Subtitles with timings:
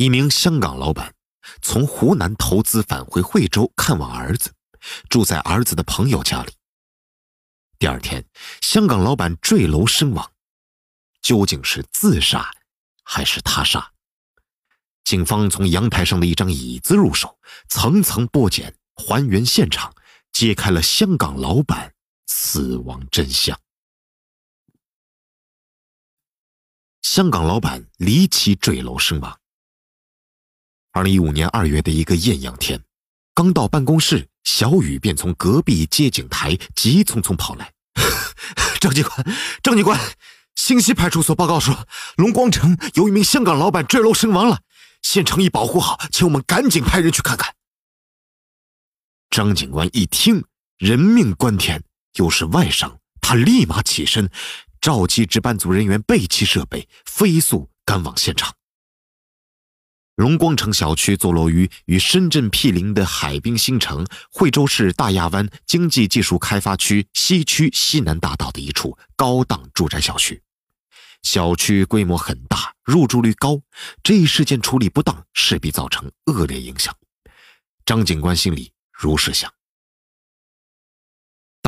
[0.00, 1.14] 一名香港老板
[1.60, 4.50] 从湖南投资返回惠州看望儿子，
[5.10, 6.54] 住在儿子的朋友家里。
[7.78, 8.24] 第二天，
[8.62, 10.32] 香港老板坠楼身亡，
[11.20, 12.50] 究竟是自杀
[13.04, 13.92] 还是他杀？
[15.04, 17.38] 警方从阳台上的一张椅子入手，
[17.68, 19.94] 层层剥茧，还原现场，
[20.32, 21.92] 揭开了香港老板
[22.26, 23.60] 死亡真相。
[27.02, 29.38] 香港老板离奇坠楼身亡。
[30.92, 32.82] 二零一五年二月的一个艳阳天，
[33.32, 37.72] 刚到办公室，小雨便从隔壁接警台急匆匆跑来。
[38.80, 39.98] 张警官，张警官，
[40.56, 44.62] 星溪派出所报告说，龙光城有一名香港老板坠楼身亡了。
[45.02, 47.54] 现场已保护好，请我们赶紧派人去看看。
[49.30, 50.44] 张警官一听，
[50.78, 51.80] 人命关天，
[52.14, 54.28] 又是外伤，他立马起身，
[54.80, 58.52] 召集值班组人员备齐设备，飞速赶往现场。
[60.20, 70.42] 龙光城小区坐落于与深圳毗邻的海滨新城惠州市大亚湾经济技术开发区西区西南大道的一处高档住宅小区。
[71.22, 73.58] 小区规模很大，入住率高，
[74.02, 76.94] 这一事件处理不当，势必造成恶劣影响。
[77.86, 79.50] 张警官心里如是想。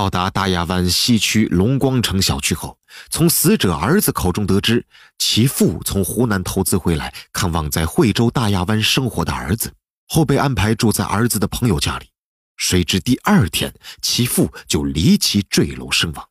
[0.00, 2.78] 到达大亚湾西区龙光城小区后，
[3.10, 4.86] 从死者儿子口中得知，
[5.18, 9.74] 其父从湖南投资回来看望在惠州大亚湾生活的儿子，
[10.08, 12.08] 后被安排住在儿子的朋友家里。
[12.56, 16.26] 谁知第二天，其父就离奇坠楼身亡。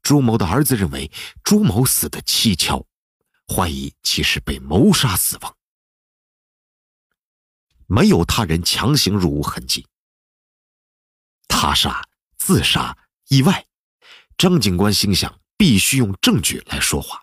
[0.00, 1.12] 朱某的儿子认为
[1.44, 2.86] 朱某死的蹊跷，
[3.46, 5.54] 怀疑其是被谋杀死亡，
[7.86, 9.86] 没有他人强行入屋痕迹。
[11.48, 12.02] 他杀、
[12.48, 12.96] 自杀、
[13.28, 13.66] 意外，
[14.38, 17.20] 张警官心想，必须用证据来说话。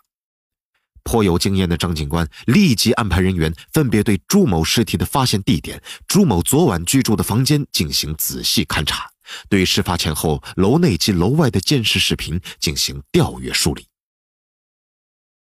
[1.02, 9.10] 颇有经验的张警官立即安排人员分别对朱某尸体的发现地点、朱某昨晚居住的房间进行仔细勘查。
[9.50, 13.88] 对事发前后楼内及楼外的监视视频进行调阅梳理。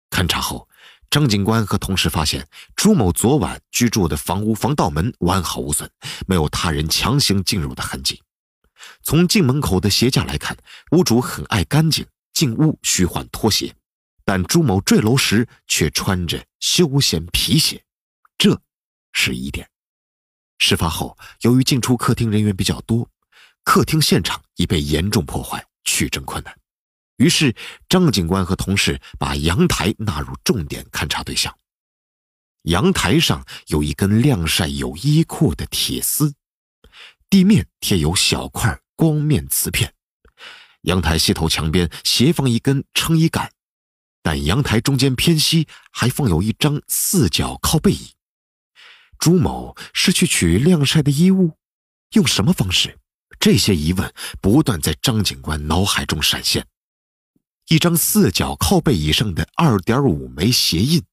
[0.09, 0.67] 勘查后，
[1.11, 5.91] 张警官和同事发现朱某昨晚居住的房屋防盗门完好无损，
[6.27, 8.23] 没有他人强行进入的痕迹。
[9.03, 10.57] 从进门口的鞋架来看，
[10.93, 13.75] 屋主很爱干净，进屋需换拖鞋，
[14.25, 17.85] 但朱某坠楼时却穿着休闲皮鞋，
[18.37, 18.61] 这
[19.13, 19.69] 是疑点。
[20.59, 23.09] 事发后，由于进出客厅人员比较多。
[23.65, 26.59] 客厅现场已被严重破坏，取证困难。
[27.17, 27.55] 于是，
[27.89, 31.55] 张警官和同事把阳台纳入重点勘查对象。
[32.63, 36.35] 阳台上有一根晾晒有衣裤的铁丝，
[37.31, 39.95] 地面贴有小块光面瓷片。
[40.83, 43.53] 阳台西头墙边斜放一根撑衣杆，
[44.23, 48.15] 但阳台中间偏西还放有一张四角靠背椅。
[49.19, 51.59] 朱某是去取晾晒的衣物，
[52.13, 52.99] 用什么方式？
[53.41, 56.67] 这些疑问不断在张警官脑海中闪现。
[57.67, 61.05] 一张四角靠背椅上的二点五枚鞋印，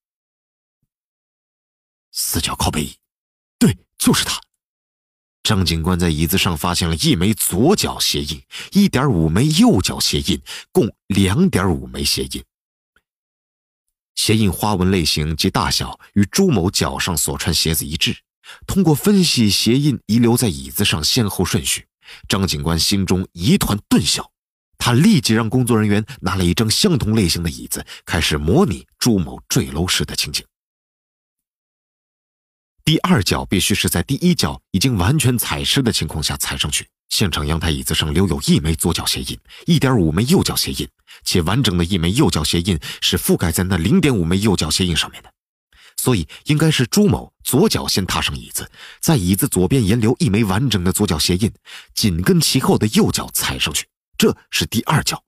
[2.12, 2.98] 四角靠背椅，
[3.60, 4.40] 对，就是它。
[5.46, 8.42] 张警官在椅子上发现了一枚左脚鞋印，
[8.72, 10.42] 一点五枚右脚鞋印，
[10.72, 12.44] 共两点五枚鞋印。
[14.16, 18.18] 鞋印花纹类型及大小与朱某脚上所穿鞋子一致。
[18.66, 21.86] 通过分析鞋印遗留在椅子上先后顺序。
[22.28, 24.32] 张警官心中一团顿晓，
[24.80, 30.44] 他立即让工作人员拿了一张相同类型的椅子，开始模拟朱某坠楼时的情景。
[32.86, 36.88] 第二脚必须是在第一脚已经完全踩湿的情况下踩上去。
[37.10, 40.88] 现场阳台椅子上留有一枚左脚鞋印，一点五枚右脚鞋印，
[41.24, 45.34] 且完整的一枚右脚鞋印是覆盖在那零点五枚右脚鞋印上面的。
[45.98, 48.70] 所以应该是朱某左脚先踏上椅子，
[49.02, 51.52] 在椅子左边沿留一枚完整的左脚鞋印，
[51.96, 55.24] 紧跟其后的右脚踩上去，这是第二脚。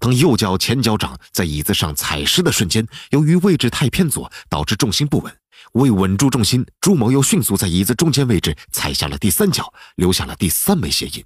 [0.00, 5.32] 当右脚前脚掌在椅子上踩实的瞬间，由于位置太偏左，导致重心不稳。
[5.72, 11.24] 为稳住重心，朱某又迅速在椅子中间位置踩下了第三脚，留下了第三枚鞋印。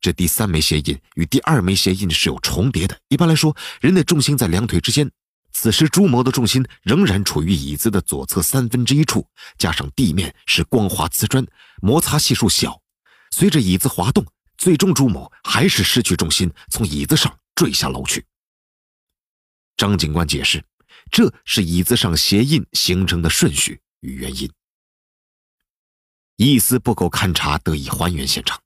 [0.00, 2.96] 这第三枚鞋印与第二枚鞋印是有重叠的。
[3.08, 5.10] 一般来说，人的重心在两腿之间。
[5.50, 9.26] 此时，朱某的重心仍然处于椅子的左侧三分之一处，
[9.58, 11.44] 加上地面是光滑瓷砖，
[11.82, 12.80] 摩擦系数小。
[13.30, 14.24] 随着椅子滑动，
[14.56, 18.24] 最终朱某还是失去重心，从椅子上坠下楼去。
[19.76, 20.62] 张警官解释，
[21.10, 24.50] 这是椅子上鞋印形成的顺序与原因。
[26.36, 28.60] 一丝不苟勘查得以还原现场。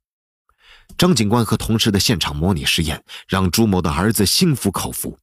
[0.98, 5.18] 张警官和同事的现场模拟实验，让朱某的儿子心服口服。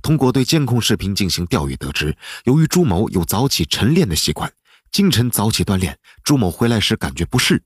[0.00, 4.52] 通过对监控视频进行调阅，得知，由于朱某有早起晨练的习惯，
[4.92, 7.60] 清晨早起锻炼，朱某回来时感觉不适，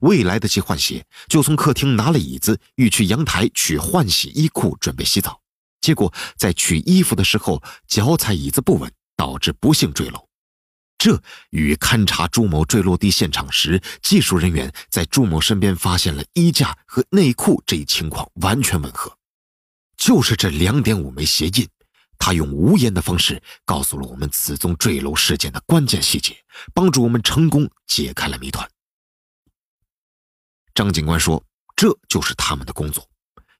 [0.00, 5.40] 未来得及换鞋，就从客厅拿了椅子，欲去阳台取换洗衣裤，准备洗澡。
[5.80, 10.28] 结果在取衣服的时候，脚踩椅子不稳，导致不幸坠楼。
[10.98, 19.16] 这与勘查朱某坠落地现场时，技术人员在朱某身边发现了衣架和内裤这一情况完全吻合。
[19.96, 21.68] 就是这两点五枚鞋印，
[22.18, 26.36] 他用无言的方式告诉了我们此宗坠楼事件的关键细节，
[26.74, 28.68] 帮助我们成功解开了谜团。
[30.74, 33.08] 张警官说：“这就是他们的工作，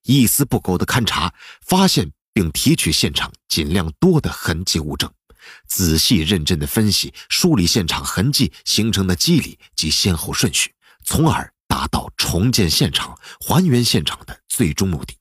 [0.09, 5.13] 一丝不苟的勘查，发现并提取现场尽量多的痕迹物证。”
[5.69, 10.75] 仔细认真的分析、梳理现场痕迹形成的机理及先后顺序，
[11.05, 15.18] 从而达到重建现场、还原现场的最终目的。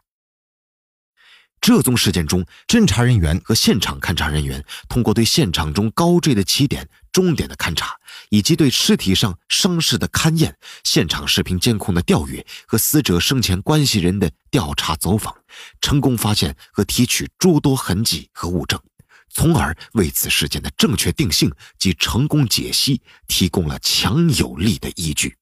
[1.67, 7.93] 这宗事件中，侦查人员和现场勘查人员通过对现场中高坠的起点、终点的勘查，
[8.29, 15.35] 以及对尸体上伤势的勘验、现场视频监控的调阅和死者生前关系人的调查走访，
[15.81, 18.81] 成功发现和提取诸多痕迹和物证。
[19.27, 25.35] 从而为此事件的正确定性及成功解析提供了强有力的依据。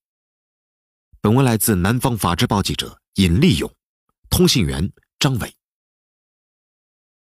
[1.22, 3.72] 本文来自南方法制报记者尹立勇，
[4.31, 5.54] 通信员张伟。